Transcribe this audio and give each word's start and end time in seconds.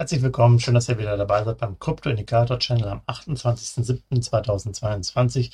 Herzlich 0.00 0.22
willkommen, 0.22 0.60
schön, 0.60 0.74
dass 0.74 0.88
ihr 0.88 0.96
wieder 0.96 1.16
dabei 1.16 1.42
seid 1.42 1.58
beim 1.58 1.76
Krypto-Indikator-Channel 1.80 2.86
am 2.86 3.00
28.07.2022. 3.08 5.50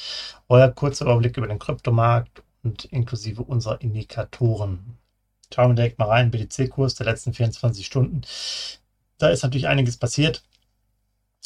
Euer 0.51 0.69
kurzer 0.69 1.07
Überblick 1.07 1.39
über 1.39 1.47
den 1.47 1.59
Kryptomarkt 1.59 2.43
und 2.63 2.85
inklusive 2.85 3.43
unserer 3.43 3.81
Indikatoren. 3.81 4.99
Schauen 5.51 5.71
wir 5.71 5.77
direkt 5.77 5.99
mal 5.99 6.09
rein, 6.09 6.31
BTC-Kurs 6.31 6.95
der 6.95 7.07
letzten 7.07 7.33
24 7.33 7.87
Stunden. 7.87 8.21
Da 9.17 9.31
ist 9.31 9.45
natürlich 9.45 9.67
einiges 9.67 9.97
passiert. 9.97 10.45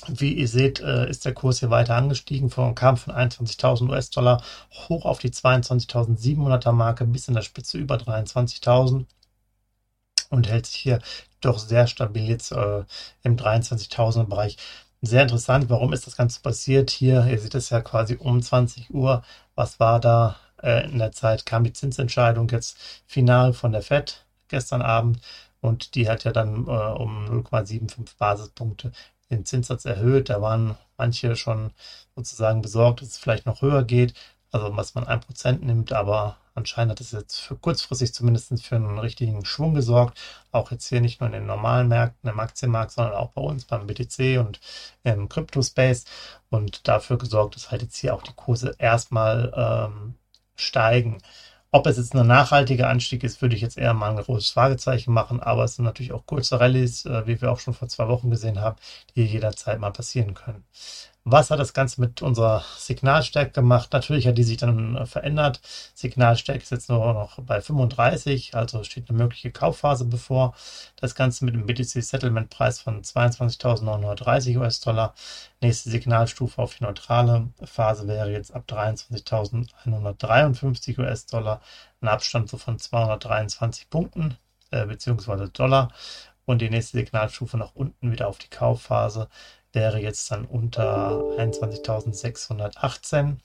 Wie 0.09 0.33
ihr 0.33 0.49
seht, 0.49 0.81
äh, 0.81 1.09
ist 1.09 1.25
der 1.25 1.35
Kurs 1.35 1.61
hier 1.61 1.71
weiter 1.71 1.95
angestiegen, 1.95 2.51
von, 2.51 2.75
kam 2.75 2.97
von 2.97 3.15
21.000 3.15 3.91
US-Dollar 3.91 4.43
hoch 4.89 5.05
auf 5.05 5.21
die 5.21 5.31
22.700er 5.31 6.73
Marke 6.73 7.05
bis 7.05 7.29
in 7.29 7.35
der 7.35 7.43
Spitze 7.43 7.79
über 7.79 7.95
23.000 7.95 9.07
und 10.31 10.49
hält 10.49 10.67
sich 10.67 10.77
hier 10.77 11.01
doch 11.41 11.59
sehr 11.59 11.87
stabil 11.87 12.29
jetzt 12.29 12.53
äh, 12.53 12.85
im 13.23 13.37
23.000er 13.37 14.25
Bereich. 14.25 14.57
Sehr 15.01 15.23
interessant, 15.23 15.71
warum 15.71 15.93
ist 15.93 16.07
das 16.07 16.17
Ganze 16.17 16.41
passiert? 16.41 16.91
Hier, 16.91 17.25
ihr 17.27 17.39
seht 17.39 17.55
es 17.55 17.71
ja 17.71 17.81
quasi 17.81 18.17
um 18.17 18.43
20 18.43 18.91
Uhr. 18.93 19.23
Was 19.55 19.79
war 19.79 20.01
da 20.01 20.37
äh, 20.63 20.91
in 20.91 20.99
der 20.99 21.13
Zeit? 21.13 21.47
Kam 21.47 21.65
die 21.65 21.73
Zinsentscheidung 21.73 22.49
jetzt 22.49 22.79
final 23.07 23.53
von 23.53 23.73
der 23.73 23.83
FED 23.83 24.25
gestern 24.49 24.83
Abend 24.83 25.21
und 25.61 25.95
die 25.95 26.09
hat 26.09 26.25
ja 26.25 26.33
dann 26.33 26.67
äh, 26.67 26.71
um 26.71 27.27
0,75 27.27 28.17
Basispunkte 28.19 28.93
den 29.31 29.45
Zinssatz 29.45 29.85
erhöht. 29.85 30.31
Da 30.31 30.41
waren 30.43 30.77
manche 30.97 31.37
schon 31.37 31.71
sozusagen 32.17 32.63
besorgt, 32.63 33.03
dass 33.03 33.11
es 33.11 33.19
vielleicht 33.19 33.47
noch 33.47 33.63
höher 33.63 33.85
geht, 33.85 34.15
also 34.51 34.77
was 34.77 34.95
man 34.95 35.05
1% 35.05 35.65
nimmt, 35.65 35.93
aber 35.93 36.37
Anscheinend 36.59 36.91
hat 36.93 37.01
es 37.01 37.13
jetzt 37.13 37.39
für 37.39 37.57
kurzfristig 37.57 38.13
zumindest 38.13 38.63
für 38.65 38.77
einen 38.77 38.99
richtigen 38.99 39.45
Schwung 39.45 39.75
gesorgt. 39.75 40.19
Auch 40.51 40.71
jetzt 40.73 40.89
hier 40.89 41.01
nicht 41.01 41.21
nur 41.21 41.29
in 41.29 41.35
den 41.35 41.47
normalen 41.47 41.89
Märkten, 41.89 42.29
im 42.29 42.41
Aktienmarkt, 42.41 42.91
sondern 42.93 43.15
auch 43.15 43.31
bei 43.31 43.43
uns 43.43 43.65
beim 43.65 43.87
BTC 43.87 44.39
und 44.41 44.61
im 45.05 45.29
Crypto-Space. 45.29 46.05
Und 46.51 46.89
dafür 46.89 47.17
gesorgt, 47.17 47.57
dass 47.57 47.71
halt 47.71 47.83
jetzt 47.83 47.97
hier 47.97 48.15
auch 48.15 48.23
die 48.23 48.35
Kurse 48.35 48.75
erstmal 48.79 49.53
ähm, 49.57 50.15
steigen. 50.57 51.19
Ob 51.71 51.87
es 51.87 51.99
jetzt 51.99 52.15
ein 52.15 52.27
nachhaltiger 52.27 52.89
Anstieg 52.89 53.23
ist, 53.25 53.43
würde 53.43 53.55
ich 53.55 53.61
jetzt 53.61 53.77
eher 53.79 53.93
mal 53.95 54.11
ein 54.11 54.23
großes 54.25 54.51
Fragezeichen 54.51 55.13
machen, 55.13 55.41
aber 55.41 55.65
es 55.65 55.77
sind 55.77 55.85
natürlich 55.85 56.13
auch 56.13 56.25
kurze 56.25 56.59
Rallyes, 56.59 57.05
äh, 57.05 57.27
wie 57.27 57.41
wir 57.41 57.53
auch 57.53 57.61
schon 57.61 57.75
vor 57.75 57.89
zwei 57.89 58.09
Wochen 58.09 58.31
gesehen 58.31 58.61
haben, 58.61 58.77
die 59.15 59.25
jederzeit 59.25 59.79
mal 59.79 59.93
passieren 59.93 60.35
können. 60.35 60.65
Was 61.31 61.51
hat 61.51 61.61
das 61.61 61.75
Ganze 61.75 62.01
mit 62.01 62.23
unserer 62.23 62.65
Signalstärke 62.79 63.51
gemacht? 63.51 63.93
Natürlich 63.93 64.27
hat 64.27 64.39
die 64.39 64.45
sich 64.45 64.57
dann 64.57 64.97
äh, 64.97 65.05
verändert. 65.05 65.61
Signalstärke 65.93 66.63
ist 66.63 66.71
jetzt 66.71 66.89
nur 66.89 67.13
noch 67.13 67.39
bei 67.41 67.61
35, 67.61 68.55
also 68.55 68.83
steht 68.83 69.11
eine 69.11 69.19
mögliche 69.19 69.51
Kaufphase 69.51 70.07
bevor. 70.07 70.55
Das 70.97 71.15
Ganze 71.15 71.45
mit 71.45 71.55
dem 71.55 71.67
BTC 71.67 72.03
Settlement 72.03 72.49
Preis 72.49 72.81
von 72.81 73.03
22.930 73.03 74.57
US-Dollar. 74.57 75.13
Nächste 75.61 75.91
Signalstufe 75.91 76.63
auf 76.63 76.77
die 76.77 76.85
neutrale 76.85 77.49
Phase 77.63 78.09
wäre 78.09 78.33
jetzt 78.33 78.55
ab 78.55 78.65
23.153 78.67 80.99
US-Dollar. 80.99 81.61
Ein 82.01 82.09
Abstand 82.09 82.49
so 82.49 82.57
von 82.57 82.79
223 82.79 83.91
Punkten 83.91 84.39
äh, 84.71 84.87
beziehungsweise 84.87 85.51
Dollar. 85.51 85.93
Und 86.47 86.63
die 86.63 86.71
nächste 86.71 86.97
Signalstufe 86.97 87.59
nach 87.59 87.75
unten 87.75 88.11
wieder 88.11 88.29
auf 88.29 88.39
die 88.39 88.49
Kaufphase 88.49 89.29
wäre 89.73 90.01
jetzt 90.01 90.31
dann 90.31 90.45
unter 90.45 91.21
21.618 91.39 93.37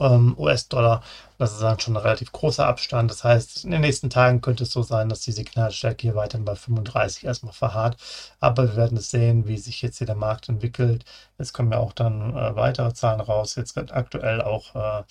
ähm, 0.00 0.34
US-Dollar. 0.38 1.02
Das 1.38 1.52
ist 1.52 1.62
dann 1.62 1.78
schon 1.80 1.96
ein 1.96 2.02
relativ 2.02 2.32
großer 2.32 2.66
Abstand. 2.66 3.10
Das 3.10 3.24
heißt, 3.24 3.64
in 3.64 3.70
den 3.70 3.80
nächsten 3.80 4.10
Tagen 4.10 4.40
könnte 4.40 4.64
es 4.64 4.72
so 4.72 4.82
sein, 4.82 5.08
dass 5.08 5.20
die 5.20 5.32
Signalstärke 5.32 6.02
hier 6.02 6.14
weiterhin 6.14 6.44
bei 6.44 6.54
35 6.56 7.24
erstmal 7.24 7.52
verharrt. 7.52 7.96
Aber 8.40 8.64
wir 8.64 8.76
werden 8.76 8.98
es 8.98 9.10
sehen, 9.10 9.46
wie 9.46 9.58
sich 9.58 9.82
jetzt 9.82 9.98
hier 9.98 10.06
der 10.06 10.16
Markt 10.16 10.48
entwickelt. 10.48 11.04
Jetzt 11.38 11.52
kommen 11.52 11.72
ja 11.72 11.78
auch 11.78 11.92
dann 11.92 12.36
äh, 12.36 12.56
weitere 12.56 12.92
Zahlen 12.94 13.20
raus. 13.20 13.54
Jetzt 13.56 13.76
wird 13.76 13.92
aktuell 13.92 14.40
auch 14.42 14.74
äh, 14.74 15.04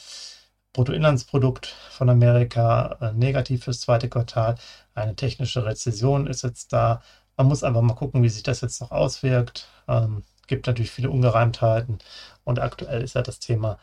Bruttoinlandsprodukt 0.74 1.68
von 1.92 2.10
Amerika 2.10 2.98
äh, 3.02 3.14
negativ 3.14 3.66
fürs 3.66 3.82
zweite 3.82 4.10
Quartal. 4.10 4.56
Eine 4.96 5.16
technische 5.16 5.66
Rezession 5.66 6.28
ist 6.28 6.44
jetzt 6.44 6.74
da. 6.74 7.02
Man 7.38 7.48
muss 7.48 7.64
einfach 7.64 7.82
mal 7.82 7.96
gucken, 7.96 8.24
wie 8.24 8.30
sich 8.30 8.44
das 8.44 8.62
jetzt 8.62 8.82
noch 8.82 8.92
auswirkt. 8.92 9.68
Ähm, 9.88 10.24
gibt 10.48 10.68
natürlich 10.68 10.92
viele 10.92 11.10
Ungereimtheiten 11.10 12.00
und 12.44 12.60
aktuell 12.60 13.02
ist 13.04 13.16
ja 13.16 13.22
das 13.22 13.40
Thema 13.40 13.80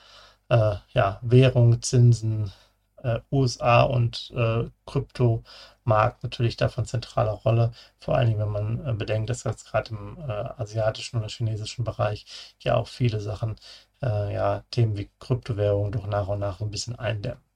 äh, 0.49 0.77
ja, 0.93 1.19
Währung, 1.23 1.83
Zinsen, 1.83 2.53
äh, 3.03 3.21
USA 3.33 3.83
und 3.83 4.31
äh, 4.37 4.69
Kryptomarkt 4.87 6.23
natürlich 6.23 6.57
davon 6.57 6.87
zentraler 6.87 7.33
Rolle. 7.33 7.73
Vor 7.99 8.17
allen 8.17 8.29
Dingen, 8.29 8.41
wenn 8.41 8.49
man 8.51 8.87
äh, 8.87 8.93
bedenkt, 8.95 9.31
dass 9.31 9.45
jetzt 9.45 9.67
gerade 9.67 9.91
im 9.91 10.19
äh, 10.19 10.33
asiatischen 10.33 11.19
oder 11.19 11.29
chinesischen 11.29 11.85
Bereich 11.85 12.27
ja 12.61 12.77
auch 12.77 12.89
viele 12.89 13.21
Sachen, 13.21 13.57
äh, 14.03 14.35
ja, 14.35 14.65
Themen 14.71 14.97
wie 14.99 15.11
Kryptowährung 15.21 15.93
doch 15.93 16.07
nach 16.07 16.29
und 16.29 16.41
nach 16.41 16.61
ein 16.61 16.71
bisschen 16.71 16.99
eindämmen. 16.99 17.50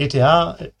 ETH, 0.00 0.14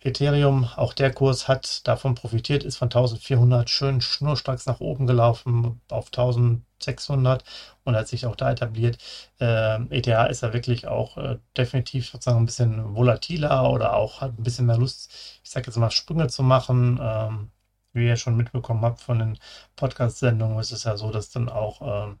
Ethereum, 0.00 0.64
auch 0.76 0.94
der 0.94 1.12
Kurs 1.12 1.46
hat 1.46 1.86
davon 1.86 2.14
profitiert, 2.14 2.64
ist 2.64 2.78
von 2.78 2.86
1400 2.86 3.68
schön 3.68 4.00
schnurstracks 4.00 4.64
nach 4.64 4.80
oben 4.80 5.06
gelaufen 5.06 5.82
auf 5.90 6.06
1600 6.06 7.44
und 7.84 7.96
hat 7.96 8.08
sich 8.08 8.24
auch 8.24 8.34
da 8.34 8.50
etabliert. 8.50 8.96
Äh, 9.38 9.82
ETH 9.90 10.06
ist 10.30 10.42
ja 10.42 10.54
wirklich 10.54 10.86
auch 10.86 11.18
äh, 11.18 11.38
definitiv 11.54 12.08
sozusagen 12.08 12.38
ein 12.38 12.46
bisschen 12.46 12.94
volatiler 12.96 13.70
oder 13.70 13.94
auch 13.94 14.22
hat 14.22 14.38
ein 14.38 14.42
bisschen 14.42 14.64
mehr 14.64 14.78
Lust, 14.78 15.12
ich 15.44 15.50
sage 15.50 15.66
jetzt 15.66 15.76
mal, 15.76 15.90
Sprünge 15.90 16.28
zu 16.28 16.42
machen. 16.42 16.98
Ähm, 17.02 17.50
wie 17.92 18.06
ihr 18.06 18.16
schon 18.16 18.36
mitbekommen 18.36 18.82
habt 18.84 19.00
von 19.00 19.18
den 19.18 19.38
Podcast-Sendungen, 19.76 20.58
ist 20.60 20.70
es 20.70 20.84
ja 20.84 20.96
so, 20.96 21.10
dass 21.10 21.30
dann 21.30 21.48
auch 21.48 22.06
ähm, 22.06 22.18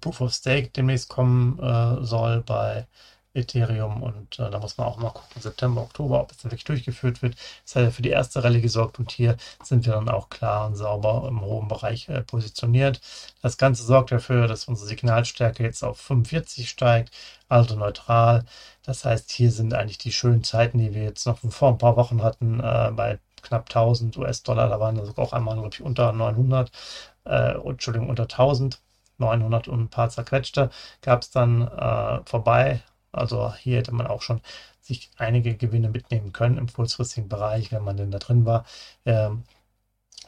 Proof 0.00 0.20
of 0.20 0.32
Stake 0.34 0.70
demnächst 0.70 1.08
kommen 1.08 1.58
äh, 1.60 2.04
soll 2.04 2.42
bei 2.42 2.86
Ethereum 3.34 4.02
und 4.02 4.38
äh, 4.38 4.50
da 4.50 4.58
muss 4.58 4.76
man 4.76 4.86
auch 4.88 4.98
mal 4.98 5.10
gucken, 5.10 5.40
September, 5.40 5.82
Oktober, 5.82 6.20
ob 6.20 6.32
es 6.32 6.42
wirklich 6.44 6.64
durchgeführt 6.64 7.22
wird. 7.22 7.36
Das 7.64 7.76
hat 7.76 7.84
ja 7.84 7.90
für 7.90 8.02
die 8.02 8.10
erste 8.10 8.42
Rallye 8.42 8.60
gesorgt 8.60 8.98
und 8.98 9.10
hier 9.12 9.36
sind 9.62 9.86
wir 9.86 9.92
dann 9.92 10.08
auch 10.08 10.28
klar 10.30 10.66
und 10.66 10.76
sauber 10.76 11.26
im 11.28 11.40
hohen 11.40 11.68
Bereich 11.68 12.08
äh, 12.08 12.22
positioniert. 12.22 13.00
Das 13.42 13.56
Ganze 13.56 13.84
sorgt 13.84 14.12
dafür, 14.12 14.48
dass 14.48 14.66
unsere 14.66 14.88
Signalstärke 14.88 15.62
jetzt 15.62 15.84
auf 15.84 15.98
45 16.00 16.68
steigt, 16.68 17.14
also 17.48 17.76
neutral. 17.76 18.44
Das 18.84 19.04
heißt, 19.04 19.30
hier 19.30 19.52
sind 19.52 19.74
eigentlich 19.74 19.98
die 19.98 20.12
schönen 20.12 20.42
Zeiten, 20.44 20.78
die 20.78 20.94
wir 20.94 21.04
jetzt 21.04 21.26
noch 21.26 21.38
vor 21.38 21.68
ein 21.68 21.78
paar 21.78 21.96
Wochen 21.96 22.22
hatten, 22.22 22.60
äh, 22.60 22.90
bei 22.94 23.18
knapp 23.42 23.68
1000 23.68 24.16
US-Dollar. 24.16 24.68
Da 24.68 24.80
waren 24.80 25.04
sogar 25.04 25.24
auch 25.24 25.32
einmal, 25.32 25.54
glaube 25.54 25.70
ich, 25.72 25.82
unter 25.82 26.12
900, 26.12 26.70
äh, 27.24 27.54
Entschuldigung, 27.68 28.08
unter 28.08 28.28
1000. 28.28 28.80
900 29.18 29.68
und 29.68 29.80
ein 29.82 29.88
paar 29.88 30.08
zerquetschte, 30.08 30.70
gab 31.02 31.20
es 31.22 31.30
dann 31.30 31.68
äh, 31.68 32.20
vorbei 32.24 32.80
also 33.12 33.54
hier 33.54 33.78
hätte 33.78 33.92
man 33.94 34.06
auch 34.06 34.22
schon 34.22 34.40
sich 34.80 35.10
einige 35.16 35.56
Gewinne 35.56 35.88
mitnehmen 35.90 36.32
können 36.32 36.58
im 36.58 36.72
kurzfristigen 36.72 37.28
Bereich, 37.28 37.72
wenn 37.72 37.84
man 37.84 37.96
denn 37.96 38.10
da 38.10 38.18
drin 38.18 38.44
war. 38.46 38.64
Ähm, 39.04 39.44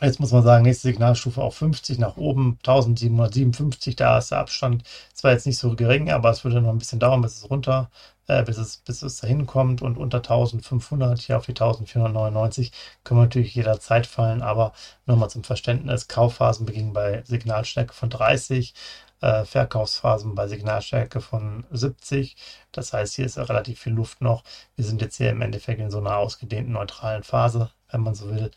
Jetzt 0.02 0.18
muss 0.18 0.32
man 0.32 0.42
sagen, 0.42 0.64
nächste 0.64 0.88
Signalstufe 0.88 1.40
auf 1.40 1.54
50 1.56 1.98
nach 1.98 2.16
oben, 2.16 2.58
1757, 2.66 3.94
da 3.94 4.18
ist 4.18 4.32
der 4.32 4.38
Abstand 4.38 4.82
zwar 5.14 5.30
jetzt 5.30 5.46
nicht 5.46 5.58
so 5.58 5.76
gering, 5.76 6.10
aber 6.10 6.30
es 6.30 6.42
würde 6.42 6.60
noch 6.60 6.70
ein 6.70 6.78
bisschen 6.78 6.98
dauern, 6.98 7.22
bis 7.22 7.36
es 7.38 7.48
runter, 7.48 7.88
äh, 8.26 8.42
bis, 8.42 8.58
es, 8.58 8.78
bis 8.78 9.02
es 9.02 9.18
dahin 9.18 9.46
kommt 9.46 9.80
und 9.80 9.96
unter 9.98 10.18
1500 10.18 11.20
hier 11.20 11.36
auf 11.36 11.46
die 11.46 11.52
1499 11.52 12.72
können 13.04 13.20
wir 13.20 13.24
natürlich 13.26 13.54
jederzeit 13.54 14.08
fallen, 14.08 14.42
aber 14.42 14.72
nochmal 15.06 15.30
zum 15.30 15.44
Verständnis, 15.44 16.08
Kaufphasen 16.08 16.66
beginnen 16.66 16.92
bei 16.92 17.22
Signalstärke 17.24 17.94
von 17.94 18.10
30, 18.10 18.74
äh, 19.20 19.44
Verkaufsphasen 19.44 20.34
bei 20.34 20.48
Signalstärke 20.48 21.20
von 21.20 21.64
70. 21.70 22.36
Das 22.72 22.92
heißt, 22.92 23.14
hier 23.14 23.26
ist 23.26 23.38
relativ 23.38 23.78
viel 23.80 23.92
Luft 23.92 24.20
noch. 24.20 24.42
Wir 24.74 24.84
sind 24.84 25.00
jetzt 25.00 25.16
hier 25.16 25.30
im 25.30 25.42
Endeffekt 25.42 25.80
in 25.80 25.90
so 25.92 25.98
einer 25.98 26.16
ausgedehnten 26.16 26.72
neutralen 26.72 27.22
Phase, 27.22 27.70
wenn 27.90 28.00
man 28.00 28.14
so 28.16 28.28
will. 28.30 28.50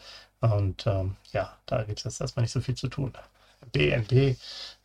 Und 0.51 0.85
ähm, 0.87 1.15
ja, 1.31 1.57
da 1.65 1.83
gibt 1.83 1.99
es 1.99 2.05
jetzt 2.05 2.21
erstmal 2.21 2.43
nicht 2.43 2.51
so 2.51 2.61
viel 2.61 2.75
zu 2.75 2.87
tun. 2.87 3.13
BNB, 3.71 4.11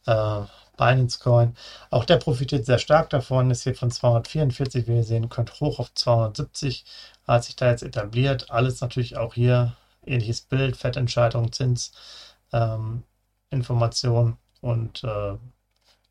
äh, 0.07 0.43
Binance 0.77 1.19
Coin, 1.21 1.55
auch 1.91 2.05
der 2.07 2.17
profitiert 2.17 2.65
sehr 2.65 2.79
stark 2.79 3.11
davon, 3.11 3.51
ist 3.51 3.65
hier 3.65 3.75
von 3.75 3.91
244, 3.91 4.87
wie 4.87 4.97
ihr 4.97 5.05
sehen 5.05 5.29
könnt, 5.29 5.61
hoch 5.61 5.79
auf 5.79 5.93
270, 5.95 6.85
hat 7.27 7.45
sich 7.45 7.57
da 7.57 7.71
jetzt 7.71 7.83
etabliert. 7.83 8.51
Alles 8.51 8.81
natürlich 8.81 9.17
auch 9.17 9.35
hier 9.35 9.77
ähnliches 10.07 10.41
Bild, 10.43 10.77
Fettentscheidung, 10.77 11.53
Zins, 11.53 11.93
ähm, 12.53 13.03
Information 13.51 14.39
und 14.63 15.05
äh, 15.05 15.37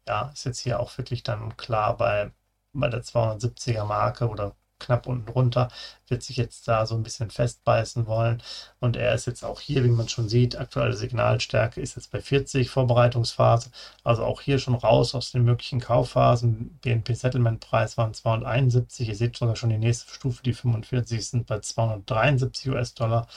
ja, 0.07 0.29
ist 0.33 0.45
jetzt 0.45 0.59
hier 0.59 0.79
auch 0.79 0.97
wirklich 0.97 1.23
dann 1.23 1.55
klar 1.57 1.97
bei 1.97 2.31
bei 2.73 2.89
der 2.89 3.03
270er 3.03 3.85
Marke 3.85 4.27
oder 4.29 4.55
knapp 4.79 5.07
unten 5.07 5.29
runter, 5.29 5.69
wird 6.07 6.23
sich 6.23 6.37
jetzt 6.37 6.67
da 6.67 6.85
so 6.85 6.95
ein 6.95 7.03
bisschen 7.03 7.29
festbeißen 7.29 8.07
wollen. 8.07 8.41
Und 8.79 8.95
er 8.95 9.13
ist 9.13 9.27
jetzt 9.27 9.43
auch 9.43 9.59
hier, 9.59 9.83
wie 9.83 9.89
man 9.89 10.09
schon 10.09 10.29
sieht, 10.29 10.57
aktuelle 10.57 10.95
Signalstärke 10.95 11.81
ist 11.81 11.95
jetzt 11.95 12.11
bei 12.11 12.21
40 12.21 12.69
Vorbereitungsphase. 12.69 13.71
Also 14.03 14.23
auch 14.23 14.41
hier 14.41 14.59
schon 14.59 14.75
raus 14.75 15.15
aus 15.15 15.31
den 15.31 15.43
möglichen 15.43 15.79
Kaufphasen. 15.79 16.79
BNP 16.81 17.13
Settlement 17.13 17.59
Preis 17.59 17.97
waren 17.97 18.13
271. 18.13 19.07
Ihr 19.07 19.15
seht 19.15 19.37
sogar 19.37 19.55
schon 19.55 19.69
die 19.69 19.77
nächste 19.77 20.11
Stufe, 20.13 20.43
die 20.43 20.53
45 20.53 21.27
sind 21.27 21.47
bei 21.47 21.59
273 21.59 22.69
US-Dollar. 22.69 23.27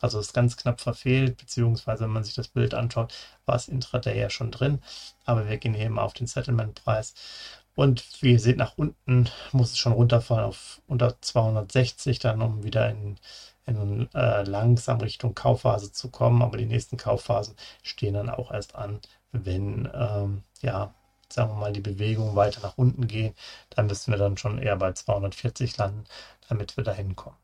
Also 0.00 0.18
ist 0.18 0.34
ganz 0.34 0.56
knapp 0.56 0.80
verfehlt, 0.80 1.36
beziehungsweise 1.36 2.04
wenn 2.04 2.10
man 2.10 2.24
sich 2.24 2.34
das 2.34 2.48
Bild 2.48 2.74
anschaut, 2.74 3.12
war 3.46 3.56
es 3.56 3.68
intraday 3.68 4.18
ja 4.18 4.30
schon 4.30 4.50
drin. 4.50 4.80
Aber 5.24 5.48
wir 5.48 5.56
gehen 5.58 5.92
mal 5.92 6.02
auf 6.02 6.14
den 6.14 6.26
Settlement-Preis. 6.26 7.14
Und 7.76 8.22
wie 8.22 8.32
ihr 8.32 8.40
seht, 8.40 8.56
nach 8.56 8.76
unten 8.78 9.28
muss 9.52 9.72
es 9.72 9.78
schon 9.78 9.92
runterfallen 9.92 10.46
auf 10.46 10.82
unter 10.88 11.20
260, 11.20 12.18
dann 12.18 12.42
um 12.42 12.64
wieder 12.64 12.90
in, 12.90 13.18
in 13.66 14.08
äh, 14.14 14.42
langsam 14.44 14.98
Richtung 15.00 15.34
Kaufphase 15.34 15.92
zu 15.92 16.10
kommen. 16.10 16.42
Aber 16.42 16.56
die 16.58 16.66
nächsten 16.66 16.96
Kaufphasen 16.96 17.54
stehen 17.82 18.14
dann 18.14 18.30
auch 18.30 18.50
erst 18.50 18.74
an, 18.76 19.00
wenn, 19.32 19.88
ähm, 19.94 20.42
ja, 20.62 20.94
sagen 21.30 21.50
wir 21.52 21.56
mal, 21.56 21.72
die 21.72 21.80
Bewegungen 21.80 22.34
weiter 22.36 22.60
nach 22.62 22.78
unten 22.78 23.06
gehen. 23.08 23.34
Dann 23.70 23.86
müssen 23.88 24.10
wir 24.12 24.18
dann 24.18 24.38
schon 24.38 24.58
eher 24.58 24.76
bei 24.76 24.92
240 24.92 25.76
landen, 25.76 26.04
damit 26.48 26.76
wir 26.76 26.84
da 26.84 26.92
hinkommen. 26.92 27.38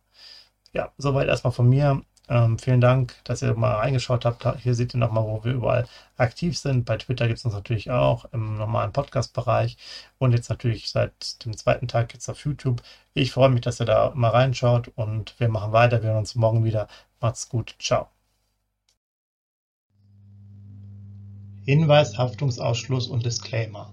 Ja, 0.73 0.93
soweit 0.99 1.29
erstmal 1.29 1.53
von 1.53 1.69
mir. 1.69 2.03
Ähm, 2.29 2.59
vielen 2.59 2.81
Dank, 2.81 3.15
dass 3.25 3.43
ihr 3.43 3.55
mal 3.55 3.75
reingeschaut 3.75 4.25
habt. 4.25 4.47
Hier 4.61 4.75
seht 4.75 4.95
ihr 4.95 4.99
nochmal, 4.99 5.25
wo 5.25 5.45
wir 5.45 5.53
überall 5.53 5.87
aktiv 6.17 6.57
sind. 6.57 6.85
Bei 6.85 6.97
Twitter 6.97 7.27
gibt 7.27 7.39
es 7.39 7.45
uns 7.45 7.55
natürlich 7.55 7.91
auch 7.91 8.27
im 8.33 8.57
normalen 8.57 8.93
Podcast-Bereich 8.93 9.77
und 10.19 10.33
jetzt 10.33 10.49
natürlich 10.49 10.91
seit 10.91 11.45
dem 11.45 11.57
zweiten 11.57 11.89
Tag 11.89 12.13
jetzt 12.15 12.29
auf 12.29 12.45
YouTube. 12.45 12.83
Ich 13.15 13.33
freue 13.33 13.51
mich, 13.51 13.63
dass 13.63 13.81
ihr 13.81 13.87
da 13.87 14.13
mal 14.15 14.31
reinschaut 14.31 14.89
und 14.95 15.39
wir 15.41 15.49
machen 15.49 15.73
weiter. 15.73 16.03
Wir 16.03 16.11
hören 16.11 16.19
uns 16.21 16.35
morgen 16.35 16.65
wieder. 16.65 16.89
Macht's 17.21 17.49
gut. 17.49 17.75
Ciao. 17.79 18.09
Hinweis, 21.65 22.19
Haftungsausschluss 22.19 23.09
und 23.09 23.25
Disclaimer. 23.25 23.93